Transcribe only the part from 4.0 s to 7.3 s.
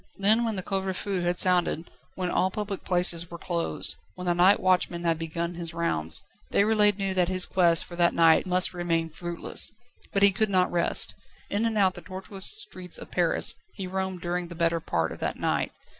when the night watchman had begun his rounds, Déroulède knew that